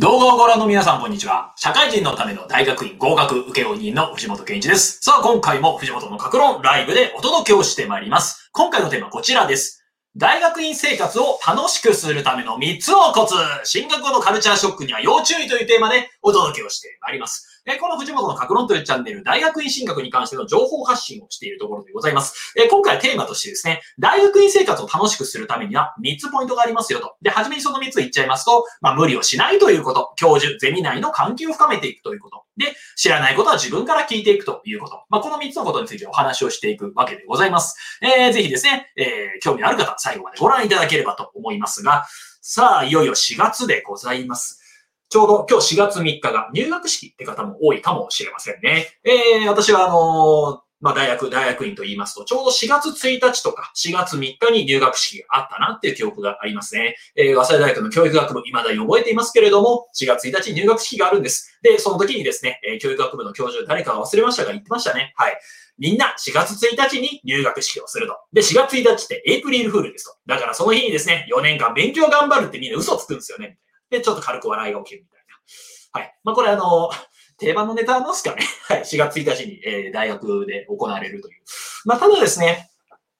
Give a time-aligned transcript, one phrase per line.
[0.00, 1.52] 動画をご覧の皆さん、こんにちは。
[1.54, 4.98] 社会人のための大学院合格請負人の藤本健一です。
[5.00, 8.50] さあ、今回も藤本の格論ライブでお届けをしてまいります。
[8.50, 9.84] 今回のテーマはこちらです。
[10.16, 13.36] 大学院生活を楽しくするための3つのコツ。
[13.62, 17.53] 進学後のカルチャーショックには要注意というテーマでお届けをしてまいります。
[17.66, 22.52] えこの藤本の格論というチャンネル、大学院進学に関しての情報発信をしているところでございます。
[22.58, 27.14] え今回テーマとしてですね、大学院生活を楽しくするためには3つポイントがありますよと。
[27.22, 32.44] で、はじめにその3つ言っちゃいますと、まあ、無理をしないということ、教授、ゼミ内の関係を深めていくということ。
[32.58, 35.02] で、知らないことは自分から聞いていくということ。
[35.08, 37.98] まあ、この3つのことについてお話をしていくわけでございます。
[38.02, 42.04] えー、ぜひですね、えー、興味のある方、最後までご覧いただければと思いますが、
[42.42, 44.63] さあ、いよいよ4月でございます。
[45.08, 48.88] ちょうど今日4月3日が入学式って方も多いかもしれませんね。
[49.04, 56.96] えー、私はあのー、まあ、大学、大学院と言いますと、ちょうど4月1日とか4月3日に入学式があったなっていう記憶がありますね。
[57.16, 61.58] えー、早稲田大学の教育学部、未だに覚えていますけれども、4月1日に入学式があるんです。
[61.62, 65.14] で、その時にですね、え、教育学部の教授、誰か忘れましたが言ってましたね。
[65.16, 65.40] はい。
[65.78, 68.16] みんな4月1日に入学式をすると。
[68.32, 70.16] で、4月1日ってエイプリルフールですと。
[70.26, 73.58] だからその日にですね、4年間勉強頑張るってみんな嘘つくんですよね。
[73.98, 76.00] で、ちょっと軽く笑いが起きるみたいな。
[76.00, 76.14] はい。
[76.24, 76.90] まあ、これあの、
[77.38, 78.42] 定番のネタなんすかね。
[78.68, 78.80] はい。
[78.80, 81.42] 4月1日に、えー、大学で行われるという。
[81.84, 82.70] まあ、ただですね、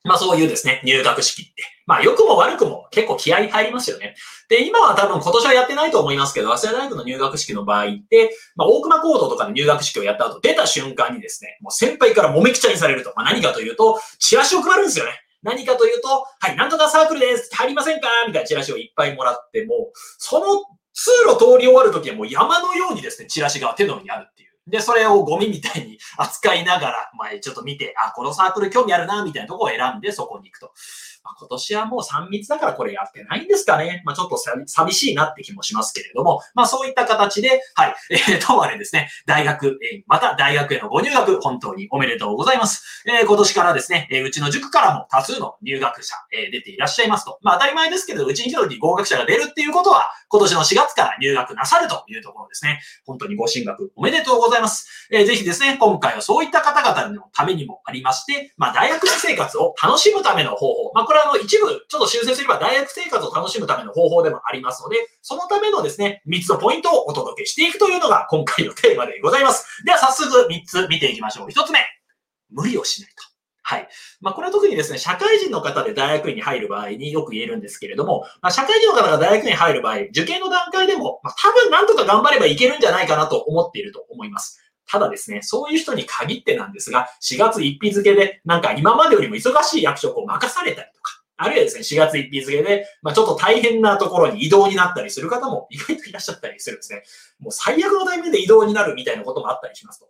[0.06, 1.62] まあそういうですね、入学式って。
[1.86, 4.14] まあ良くも悪くも結構気合入りますよね。
[4.50, 13.14] で、今は多分今年はやってないと思いますけど、早稲田大学の入学式の場合って、まあ大熊講堂とかの入学式をやった後出た瞬間にですね、もう先輩からもめきちゃにされると。
[13.16, 15.12] まあ何かというと、チラシを配るんですよね。
[15.44, 16.08] 何かというと、
[16.40, 18.08] はい、なんとかサークルです入りませんか？
[18.26, 24.50] みたいなチラシをいっぱいもらっても、その通路通り終わるときはもう山のようにですね、チラシが手の上にあるっていう。
[24.66, 30.72] で、それをゴミみたいに扱いながら、まあ、ちょっと見て、あ、このサークル興味あるな、みたいなとこを選んでそこに行くと。
[31.24, 34.02] まあ、今年はもう3密だからこれやってないんですかね。
[34.04, 34.36] まあ、ちょっと
[34.66, 43.02] 寂しいなって気もしますけれども、まあ、そういった形で、はい、 えー、とあれですね、大学、えー、また大学へのご入学、本当におめでとうございます。
[43.06, 47.38] えー、今年からですね、えー、うちの塾からも多数の入学者、えー、出ていらっしゃいますと。
[47.42, 52.82] まあ、当たり前ですけど、うちに一人に合格者が出るっていうことは、今年の4月から入学なさるというところですね。
[53.06, 55.08] 本当にご進学おめでとうございます。
[55.10, 69.84] えー、ぜひですね、今回はそういった方々のためにもありまして、まあ、大学生活を楽しむための方法、まあ、これはあの一部、ちょっと修正すれば大学生活を楽しむための方法でもありますので、そのためのですね、3つのポイントをお届けしていくというのが今回のテーマでございます。
[69.84, 71.46] では早速3つ見ていきましょう。
[71.46, 71.78] 1つ目、
[72.50, 73.22] 無理をしないと。
[73.62, 73.88] はい。
[74.20, 84.63] まあ、これは特にですね、社会人の方で大学院に入る場合によく言えるんですけれども、まあ、社会人の方が大学院に入る場合、受験の段階でも、まあ、多分なんとか頑張ればいけるんじゃないかなと思っていると思います。
[84.86, 97.02] ただですね、そういう人に限ってなんですが、4月1日付で、なんか今までよりも忙しい役職を任されたりとか、あるいはですね、4月1日付で、まあ、ちょっと大変なところに移動になったりする方も意外といらっしゃったりするんですね。
[97.40, 100.08] もう最悪のタイミングで移動になるみたいなこともあったりしますと。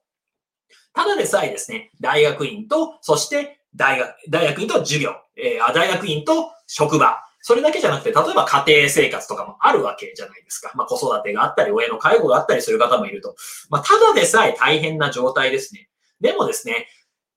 [0.93, 10.73] ただでさえですね、大学院と、そして大学、大学院と授業、えー、大学院と職場、それだけじゃなくて、例えば家庭生活とかもあるわけじゃないですか。
[10.75, 13.37] まあ子育てがあったり、親の介護があったりする方もいると。
[13.69, 15.91] まあただでさえ大変な状態ですね。
[16.23, 16.89] でもですね、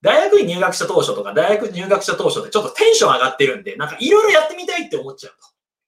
[0.02, 5.40] 大学院入学した当初とか大学入学した当初でちょっとテンション上がってるんで、なんかいろいろやってみたいって思っちゃうと。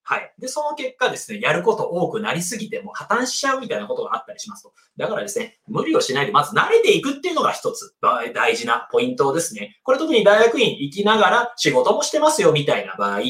[0.03, 0.33] はい。
[0.37, 4.73] で、その結果ですね、やること多くなりすぎても破綻しちゃうみたいなことがあったりしますと。
[4.97, 7.95] だからですね、無理をしないでまず慣れていくっていうのが一つ
[8.33, 9.79] 大事なポイントですね。
[9.83, 13.21] これ特に大学院行きながら仕事もしてますよみたいな場合、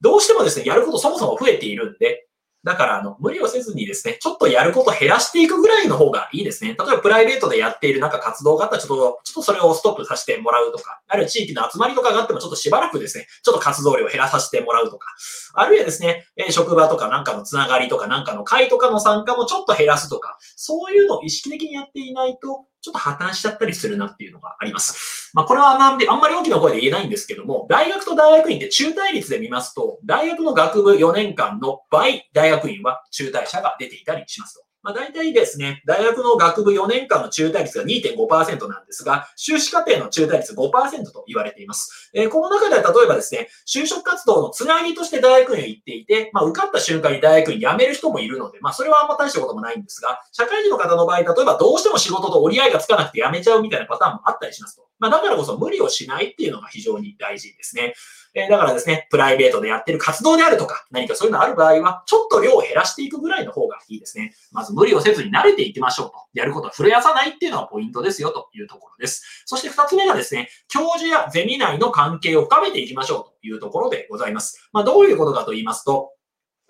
[0.00, 2.26] どうしてもですね、やることそもそも増えているんで、
[2.62, 6.76] だから、あの、無理をせずにですね、ちょっとやること減らしていくぐらいの方がいいですね。
[6.78, 15.06] 例えば、プライベートでやっているなんか活動があったら、ちょっと、ちょっとそれをストップさせてもらうとか、あるいは地域の集まりとかがあっても、ちょっとしばらくですね、ちょっと活動量を減らさせてもらうとか、
[15.54, 25.30] あるいはですね、え職場とかなんかのつながりとかなんかの会とかの参加もちょっと減らすとか、そういうのを意識的にやっていないと、ちょっと破綻しちゃったりするなっていうのがあります。
[25.34, 34.69] まあ、これはなんで、あんまり大きな声で言えないんですけども、大学と大学院って中退率で見ますと、大学の学部4年間の倍、大学院は中退者が出ていたりしますと。
[34.82, 42.10] まあ、大体ですね、大学の学部4年間の中退率が2.5%なんですが、修士課程の中退率5%と言われています。
[42.14, 54.86] えー、この中では例えばですね、就職活動のつなぎとして大学院を行っていて、まあ、受かった瞬間に大学院辞める人もいるので、まあ、それはあんま大したこともないんですが、社会人の方の場合、例えばどうしても仕事と折り合いがつかなくて辞めちゃうみたいなパターンもあったりしますと。
[54.98, 57.94] まあ、だからこそ無理をしないっていうのが非常に大事ですね。
[58.34, 64.34] えだからですね、プライベートでやってる活動であるとか、何かそういうのある場合は、ちょっと量を減らしていくぐらいの方がいいですね。
[64.52, 66.14] まず無理をせずに慣れていきましょうと。
[66.34, 69.42] やることは震やさないっていうのがポイントですよというところです。
[69.46, 74.68] そして二つ目がですね、教授やゼミ内の関係を深めていきましょうというところでございます。
[74.72, 76.12] まあ、どういうことかと言いますと、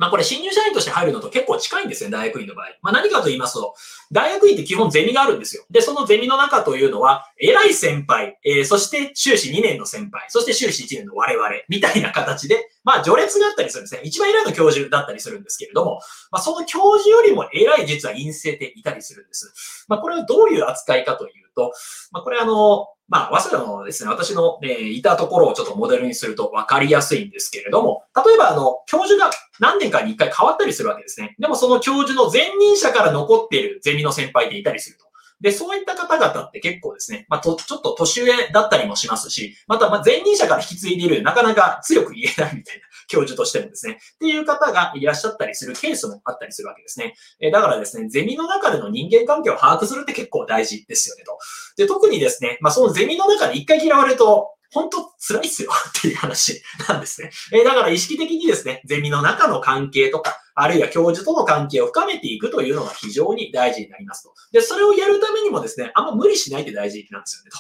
[0.01, 2.67] まあこれ新入社員として入るのと結構近いんですね、大学院の場合。
[2.81, 3.75] まあ何かと言いますと、
[4.11, 5.63] 大学院って基本ゼミがあるんですよ。
[5.71, 14.01] で、そのゼミの中というのは、偉い先輩、えー、そして修士2年の先輩、そして修士1年の我々、みたいな形で、まあ序列があったりするんですね。
[14.03, 16.01] 一番偉いの教授だったりするんですけれども、
[16.31, 19.85] まあその教授よりも偉い実は陰性でいたりするんです。
[19.87, 21.75] まあこれはどういう扱いかというと、
[22.11, 31.35] まあこれあの、まあ、早稲田のですね、私の、えー、いたところをちょっとモデルにすると分かりやすいんですけれども、例えば、あの、教授が何年かに一回変わったりするわけですね。
[31.41, 35.11] でも、その教授の前任者から残っているゼミの先輩でいたりすると。
[35.41, 47.15] で、そういった方々って結構ですね、まあ、と、ちょっと年上だったりもしますし、また、ま、前任者から引き継いでいる、なかなか強く言えないみたいな教授としてもですね、っていう方がいらっしゃったりするケースもあったりするわけですね。
[47.41, 51.37] えだからですね、ゼミの中での人間関係を把握するって結構大事ですよねと。
[51.77, 57.31] で、特にですね、まあ、そのゼミの中で一回嫌われると、本当辛いっすよ っていう話なんですね。
[57.53, 64.33] えだから意識的にですね、ゼミの中の関係とか、あるいは教授との関係を深めていくというのが非常に大事になりますと。
[64.53, 67.59] で、それをやるためにもですね、あんま無理しないって大事なんですよねと。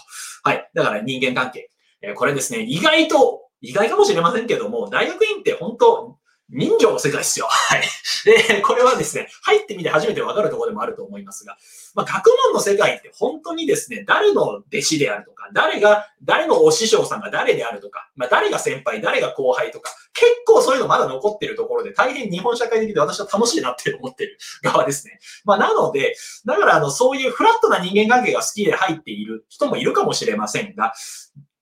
[0.49, 0.70] はい。
[0.73, 1.70] だから人間関係。
[2.02, 6.17] えこれですね、意外と意外かもしれませんけども、大学院って本当、
[6.53, 7.47] 人情の世界ですよ。
[7.49, 7.83] はい。
[8.25, 11.57] で、これはですね、入ってみて初めてわかるところでもあると思いますが、
[11.95, 25.21] まあ、学問の世界って本当にですね、誰の弟子であるとか、誰が、誰のお師匠さんが誰であるとか、まあ、誰が先輩、誰が後輩とか、結構そういうのまだ残ってるところで、大変日本社会的で私は楽しいなって思ってる側ですね。
[25.45, 30.95] まあ、なので、だからあの、そういうフラットな人間関係が好きで入っている人もいるかもしれませんが、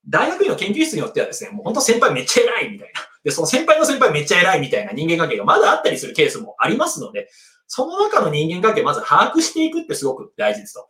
[0.09, 3.01] 大学院の研究室によってはですね、もう本当先輩めっちゃ偉いみたいな。
[3.25, 7.29] で、その先輩の先輩めっちゃ偉いみたいな人間関係がまだあったりするケースもありますので、
[7.67, 10.89] その中の人間関係をまず把握していくってすごく大事ですと。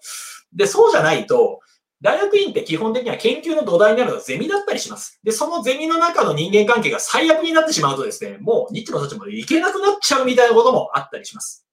[0.55, 1.61] で、そうじゃないと、
[2.01, 5.19] 大学院って基本的には研究の土台になるのはゼミだったりします。
[5.25, 11.68] で、そのゼミの中の人間関係が最悪になってしまうとですね、もうニッチの立場でいけなくなっちゃうみたいなこともあったりします。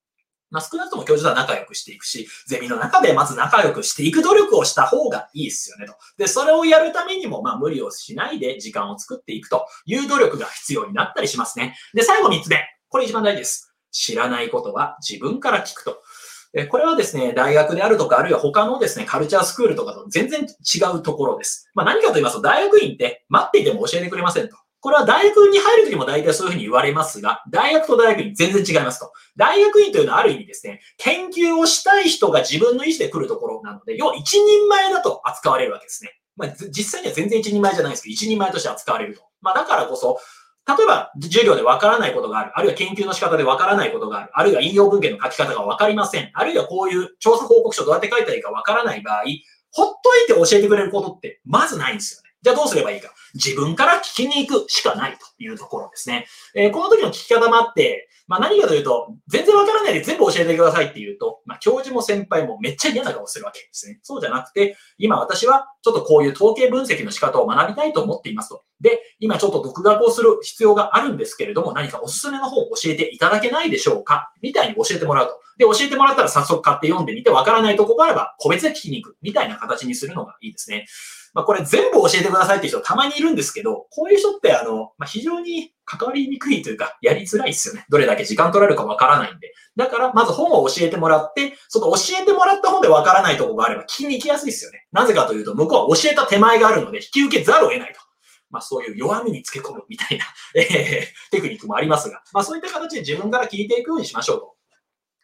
[0.52, 5.96] まあ、少なくとも教授とは仲良くしていくし、ゼミの中でまず仲良くしていく努力をした方がいいですよねと。
[6.18, 11.76] で、それをやるためにも、まあ、無理をしないで時間を作っていくという努力が必要になったりしますね。
[11.94, 12.64] で、最後3つ目。
[12.90, 13.76] これ一番大事です。
[13.92, 16.02] 知らないことは自分から聞くと。
[16.70, 21.70] これはですね、大学であるとか、あるいは他のですね、カルチャースクールとかと全然違うところです。
[21.74, 24.56] まあ何かと言いますと、大学院って待っていても教えてくれませんと。
[24.86, 29.12] これは大学に入るときも大体そういうふうに言われますが、大学と大学院全然違いますと。
[29.36, 36.12] 大学院というのはある意味ですね、研究をしたい人が自分の意思で来るところなので、要は一人前だと扱われるわけですね。
[36.36, 39.24] まあ、実際には全然一人前じゃないですけど、一人前として扱われると。
[39.42, 40.20] まあ、だからこそ、
[40.68, 42.52] 例えば、授業でわからないことがある。
[42.54, 44.30] あるいは研究の仕方でわからないことがある。
[44.36, 46.30] あるいは引用文献の書き方がわかりません。
[46.32, 49.24] あるいはこういう調査報告書どうやって書いたらいいかわからない場合、
[49.72, 52.25] ほっといて教えてくれることってまずないんですよ。
[52.46, 53.12] じゃあどうすればいいか。
[53.34, 56.28] 自分から聞きに行くしかないというところですね。
[56.54, 64.00] えー、この時の聞き方もあって、まあ何かというと、全然わからないで全部教えてくださいっていうと、まあ教授も先輩もめっちゃ嫌な顔するわけですね。
[64.04, 68.64] そうじゃなくて、今私はちょっとこういう統計分析の仕方を学びたいと思っていますと。
[68.80, 74.32] で、今ちょっと独学をする必要があるんですけれども、何かおすすめの本を教えていただけないでしょうか？
[74.44, 75.40] みたいに教えてもらうと。
[75.58, 79.18] で、教えてもらったら早速買って読んでみて、わからないとこがあれば個別で聞きに行く。
[79.22, 80.86] みたいな形にするのがいいですね。
[81.36, 87.86] まあ、これ全部教えてくださいっていう人たまにいるんですけど、こういう人ってあの、まあ、非常に関わりにくいというか、やりづらいですよね。
[87.90, 89.54] どれだけ時間取られるかわからないんで。
[89.76, 94.88] だから、まず本を教えてもらって、その教えてもらった本でわからないとこがあれば聞きに行きやすいですよね。
[94.94, 98.00] なぜかというと、向こうは教えた手前があるので、引き受けざるを得ないと。
[98.50, 100.24] まあそういう弱みにつけ込むみたいな、
[100.56, 104.55] えー、テクニックもありますが、まあそういった形で自分から聞いていくようにしましょうと。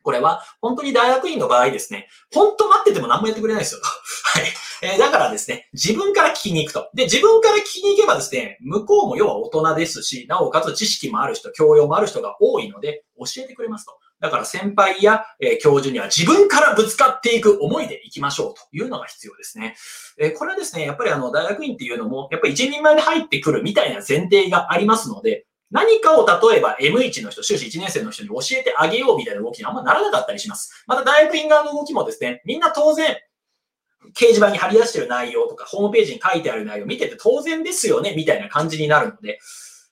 [0.03, 3.81] これは、本当に大学院の場合ですね、本当待ってても何もやってくれないですよ。
[4.25, 4.43] はい。
[4.83, 6.89] えー、だからですね、自分から聞きに行くと。
[6.93, 13.97] で、自分から聞きに行けばですね、向こうも要は大人ですし、なおかつ知識もある人、教養もある人が多いので、教えてくれますと。
[14.19, 19.75] だから先輩や、え、教授には自分からぶつかっていく思いで行きましょうというのが必要ですね。
[20.17, 30.83] え、これはですね、やっぱりあの、大学院っていうのも、やっぱり一人前で入ってくるみたいな前提がありますので、何かを例えば M1 の人、修士1年生の人に教えてあげようみたいな動きにあんまならなかったりします。
[30.85, 33.17] また大学院側の動きもですね、みんな当然、
[34.13, 39.39] 掲示板に貼り出してる内容とか、ホームページに書いてある内容見てて当然ですよね、みたいな感じになるので、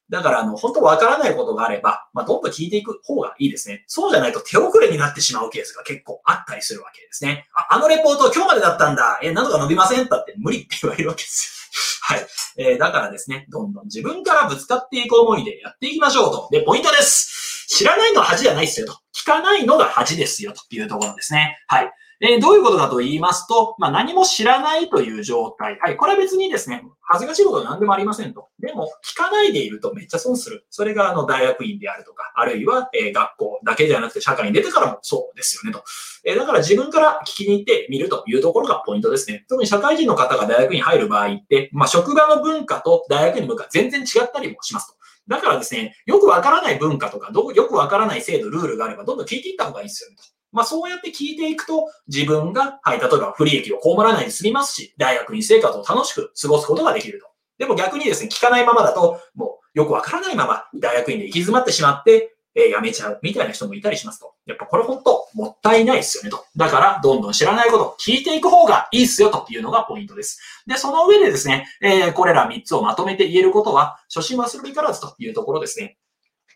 [0.09, 3.83] だから、あの、本当わからないことがあれば、まあ、どんどん聞いていく方がいいですね。
[3.85, 7.47] そうじゃないと手遅れになってしまうケースが結構あったりするわけですね。
[7.53, 9.19] あ、あのレポート今日までだったんだ。
[9.21, 10.07] え、なんとか伸びません？
[10.09, 11.58] だって無理って言われるわけですよ。
[12.01, 12.27] はい。
[12.57, 16.49] えー、だからですね、どんどん自分からぶつかっていく思いでやっていきましょうと。
[16.51, 17.67] で、ポイントです。
[17.67, 18.93] 知らないのは恥じゃないですよと。
[19.13, 21.57] 聞かないのが恥ですよというところですね。
[21.67, 21.91] はい。
[22.21, 25.79] えー、どういうことかと言いますと、まあ、何も知らないという状態。
[25.79, 25.95] はい。
[25.95, 28.49] これは別にですね、恥ずかしいことは何でもありませんと。
[28.59, 30.65] でも、聞かないでいるとめっちゃ損する。
[30.69, 35.83] それが、あの、大学院であるとか、あるいは、えー、学校だけではなくて社会に出てからもそうですよねと。
[36.25, 39.45] えー、だから自分から聞きに行ってみるというところがポイントですね。
[39.47, 44.99] 特に社会人の方が大学に入る場合って、まあ、職場の文化と大学院の文化全然違ったりもしますと。
[45.29, 50.38] だからですね、よくわからない文化とか、どよくわからない制度、ルールがあれば、どんどん聞いていった方がいいですよねと。
[50.51, 57.27] まあそうやって聞いていくと、自分が、はい、例えば不利益を被らないで済みますし、大学院生活を楽しく過ごすことができると。
[57.57, 64.33] でも逆にですね、聞かないままだと、もうよくわからないまま大学院で行き詰まってしまって、えー、辞めちゃうみたいな人もいたりしますと。
[64.45, 66.43] やっぱこれ本当もったいないですよねと。
[66.55, 70.39] だから、どんどん知らないこと聞いていく方がいいっすよというのがポイントです。
[70.65, 75.97] で、その上でですね、えー、これら3つをまとめて言えることは、初心忘れからずというところですね。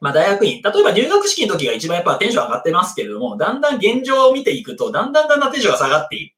[0.04, 6.32] まあ、大学院、例えば入学式の時が一番やっぱテンション上がってますけれども、だんだん現状を見ていくと、だんだんだんだんテンションが下がっていっ、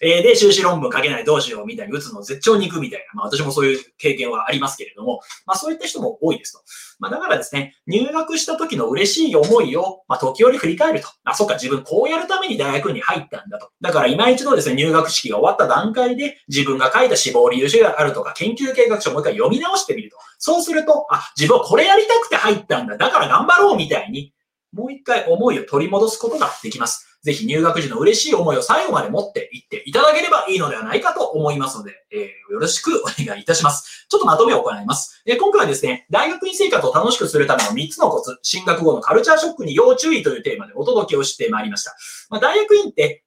[0.00, 6.60] えー、で、修士論文書けないどうしようみたいに打つの絶頂に行くみたいな、まあ私もそういう経験はありますけれども、まあそういった人も多いですと。
[6.98, 11.08] まあだからですね、入学した時の嬉しい思いを、まあ時折振り返ると。
[11.24, 13.70] あ、そっか、自分こうやるために大学に入ったんだと。
[13.80, 20.16] だから今一度ですね、入学式が終わった段階で、自分が書いた志望理由書があるとか、研究計画書をもう一回読み直してみると。
[20.38, 22.96] そうすると、あ、自分はこれやりたくて入ったんだ。
[22.96, 24.32] だから頑張ろうみたいに、
[24.72, 27.11] もう一回思いを取り戻すことができます。
[27.22, 34.06] ぜひ入学時の嬉しい思いを最後まで持っていっていただければいいのではないかと思いますので、えー、よろしくお願いいたします。
[34.08, 35.22] ちょっとまとめを行います。
[35.24, 41.94] えー、今回はですね、大学院生活を楽しくするための3つのコツ、進学後のカルチャーショックに要注意というテーマでお届けをしてまいりました。
[42.28, 43.22] まあ、大学院って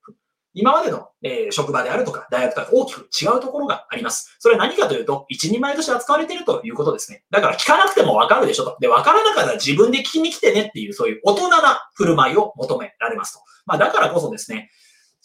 [0.56, 4.36] 今までの、えー、職場であるとか、大学とは大きく違うところがあります。
[4.40, 7.24] それは何かというと、一人前として扱われているということですね。
[7.30, 8.78] だから聞かなくてもわかるでしょと。
[8.80, 13.42] で、わからなかったら自分で聞きに来てねっていう、そういう大人な振る舞いを求められますと。
[13.66, 14.70] まあ、だからこそですね、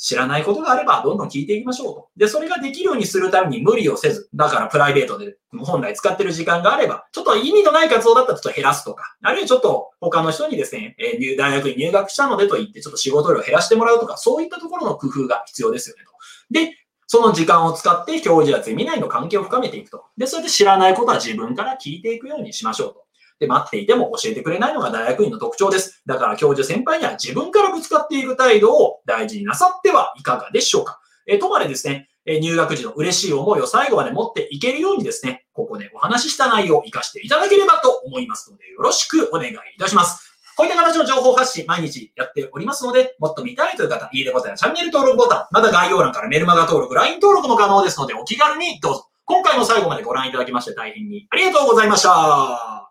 [0.00, 2.08] 知らないことがあればどんどん聞いていきましょうと。
[2.16, 16.10] で、それができるようにするために無理をせず、だからプライベートで本来使ってる時間があれば、ちょっと意味のない活動だったらちょっと減らすとか、あるいはちょっと他の人にですね、えー、大学に入学したのでと言ってちょっと仕事量を減らしてもらうとか、そういったところの工夫が必要ですよねと。
[16.50, 16.76] で、
[17.06, 20.04] その時間を使って教授やゼミ内の関係を深めていくと。
[20.16, 23.04] で、それで知らないことは自分から聞いていくようにしましょうと。
[23.40, 26.02] で、待っていても教えてくれないのが大学院の特徴です。
[26.06, 31.00] だから教授先輩には自分からぶつかっていく態度を大事になさってはいかがでしょうか。
[31.26, 40.30] え、とまでですね、え入学時の嬉しい思いを最後まで持っていけるようにですね、ここでお話しした内容を活かしていただければと思いますので、よろしくお願いいたします。
[40.56, 49.06] こういった形の情報発信毎日やっておりますので、もっと見たいという方、いいねボタンやチャンネル登録ボタン、また概要欄からメルマガ登録、LINE 登録も可能ですので、お気軽にどうぞ。
[49.24, 52.89] 今回も最後までご覧いただきまして大変にありがとうございました。